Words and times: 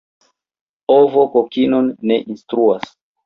Ovo 0.93 1.25
kokinon 1.35 1.91
ne 2.13 2.19
instruas. 2.35 2.89